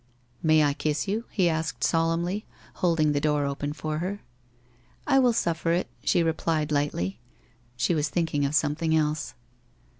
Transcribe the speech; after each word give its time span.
'May 0.51 0.63
I 0.63 0.73
kiss 0.73 1.07
you?' 1.07 1.25
he 1.29 1.47
asked 1.47 1.83
solemnly, 1.83 2.43
holding 2.81 3.11
the 3.11 3.21
door 3.21 3.45
open 3.45 3.71
for 3.71 3.99
her. 3.99 4.21
* 4.65 4.77
I 5.05 5.19
will 5.19 5.31
suffer 5.31 5.73
it,' 5.73 5.91
she 6.03 6.23
replied 6.23 6.71
lightly. 6.71 7.19
She 7.77 7.93
was 7.93 8.09
thinking 8.09 8.43
of 8.43 8.55
something 8.55 8.95
else. 8.95 9.35